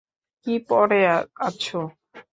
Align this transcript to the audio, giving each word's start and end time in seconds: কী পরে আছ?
কী 0.47 0.53
পরে 0.69 0.99
আছ? 1.41 1.63